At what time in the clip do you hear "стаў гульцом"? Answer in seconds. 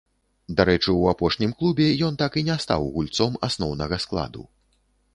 2.65-3.39